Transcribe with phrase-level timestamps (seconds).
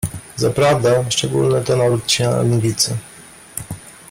[0.35, 2.97] "Zaprawdę, szczególny to naród ci Anglicy."